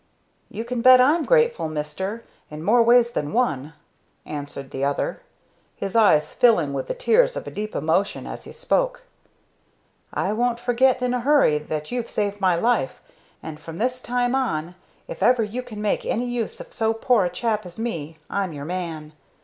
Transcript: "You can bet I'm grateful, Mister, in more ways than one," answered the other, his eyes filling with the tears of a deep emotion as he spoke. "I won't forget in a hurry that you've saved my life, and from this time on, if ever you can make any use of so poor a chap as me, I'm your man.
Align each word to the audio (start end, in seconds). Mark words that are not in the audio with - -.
"You 0.49 0.65
can 0.65 0.81
bet 0.81 0.99
I'm 0.99 1.25
grateful, 1.25 1.69
Mister, 1.69 2.23
in 2.49 2.63
more 2.63 2.81
ways 2.81 3.11
than 3.11 3.33
one," 3.33 3.73
answered 4.25 4.71
the 4.71 4.83
other, 4.83 5.21
his 5.75 5.95
eyes 5.95 6.33
filling 6.33 6.73
with 6.73 6.87
the 6.87 6.95
tears 6.95 7.37
of 7.37 7.45
a 7.45 7.51
deep 7.51 7.75
emotion 7.75 8.25
as 8.25 8.45
he 8.45 8.51
spoke. 8.51 9.03
"I 10.11 10.33
won't 10.33 10.59
forget 10.59 11.03
in 11.03 11.13
a 11.13 11.19
hurry 11.19 11.59
that 11.59 11.91
you've 11.91 12.09
saved 12.09 12.41
my 12.41 12.55
life, 12.55 13.03
and 13.43 13.59
from 13.59 13.77
this 13.77 14.01
time 14.01 14.33
on, 14.33 14.73
if 15.07 15.21
ever 15.21 15.43
you 15.43 15.61
can 15.61 15.83
make 15.83 16.03
any 16.03 16.25
use 16.25 16.59
of 16.59 16.73
so 16.73 16.95
poor 16.95 17.25
a 17.25 17.29
chap 17.29 17.63
as 17.63 17.77
me, 17.77 18.17
I'm 18.27 18.53
your 18.53 18.65
man. 18.65 19.13